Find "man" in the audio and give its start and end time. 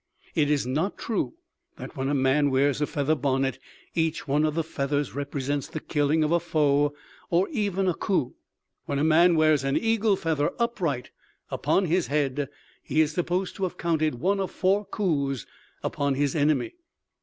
2.15-2.49, 9.03-9.35